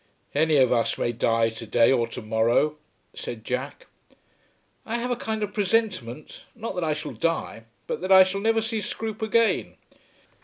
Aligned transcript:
"Any 0.33 0.57
of 0.57 0.73
us 0.73 0.97
may 0.97 1.11
die 1.11 1.49
to 1.49 1.67
day 1.67 1.91
or 1.91 2.07
to 2.07 2.23
morrow," 2.23 2.77
said 3.13 3.43
Jack. 3.45 3.85
"I 4.83 4.95
have 4.97 5.11
a 5.11 5.15
kind 5.15 5.43
of 5.43 5.53
presentiment, 5.53 6.43
not 6.55 6.73
that 6.73 6.83
I 6.83 6.93
shall 6.93 7.13
die, 7.13 7.65
but 7.85 8.01
that 8.01 8.11
I 8.11 8.23
shall 8.23 8.41
never 8.41 8.63
see 8.63 8.81
Scroope 8.81 9.21
again. 9.21 9.75